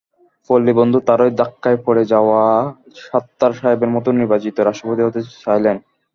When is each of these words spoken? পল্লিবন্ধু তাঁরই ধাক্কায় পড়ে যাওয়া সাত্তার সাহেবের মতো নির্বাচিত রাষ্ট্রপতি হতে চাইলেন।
পল্লিবন্ধু 0.49 0.99
তাঁরই 1.07 1.31
ধাক্কায় 1.39 1.79
পড়ে 1.85 2.03
যাওয়া 2.13 2.41
সাত্তার 3.01 3.51
সাহেবের 3.59 3.89
মতো 3.95 4.09
নির্বাচিত 4.11 4.55
রাষ্ট্রপতি 4.59 5.01
হতে 5.03 5.19
চাইলেন। 5.43 5.77